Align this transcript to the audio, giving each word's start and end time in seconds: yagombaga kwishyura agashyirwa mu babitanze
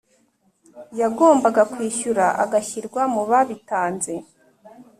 yagombaga 0.99 1.61
kwishyura 1.71 2.25
agashyirwa 2.43 3.01
mu 3.13 3.21
babitanze 3.29 4.13